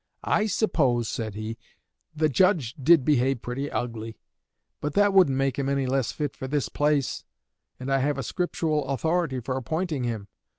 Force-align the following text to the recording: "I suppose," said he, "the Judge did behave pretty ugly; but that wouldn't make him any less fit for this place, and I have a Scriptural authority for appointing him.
"I 0.25 0.47
suppose," 0.47 1.07
said 1.07 1.35
he, 1.35 1.59
"the 2.15 2.27
Judge 2.27 2.73
did 2.73 3.05
behave 3.05 3.43
pretty 3.43 3.69
ugly; 3.69 4.17
but 4.79 4.93
that 4.93 5.13
wouldn't 5.13 5.37
make 5.37 5.59
him 5.59 5.69
any 5.69 5.85
less 5.85 6.11
fit 6.11 6.35
for 6.35 6.47
this 6.47 6.69
place, 6.69 7.23
and 7.79 7.93
I 7.93 7.99
have 7.99 8.17
a 8.17 8.23
Scriptural 8.23 8.87
authority 8.87 9.39
for 9.41 9.55
appointing 9.55 10.03
him. 10.05 10.27